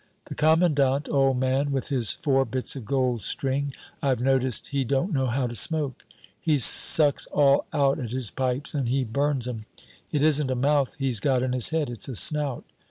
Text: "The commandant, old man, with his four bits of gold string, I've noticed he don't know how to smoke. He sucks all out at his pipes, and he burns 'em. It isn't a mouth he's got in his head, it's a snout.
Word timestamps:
"The 0.25 0.33
commandant, 0.33 1.07
old 1.11 1.37
man, 1.39 1.71
with 1.71 1.89
his 1.89 2.11
four 2.13 2.43
bits 2.43 2.75
of 2.75 2.85
gold 2.85 3.21
string, 3.21 3.71
I've 4.01 4.19
noticed 4.19 4.69
he 4.69 4.83
don't 4.83 5.13
know 5.13 5.27
how 5.27 5.45
to 5.45 5.53
smoke. 5.53 6.07
He 6.41 6.57
sucks 6.57 7.27
all 7.27 7.67
out 7.71 7.99
at 7.99 8.09
his 8.09 8.31
pipes, 8.31 8.73
and 8.73 8.89
he 8.89 9.03
burns 9.03 9.47
'em. 9.47 9.65
It 10.11 10.23
isn't 10.23 10.49
a 10.49 10.55
mouth 10.55 10.95
he's 10.97 11.19
got 11.19 11.43
in 11.43 11.53
his 11.53 11.69
head, 11.69 11.87
it's 11.87 12.09
a 12.09 12.15
snout. 12.15 12.63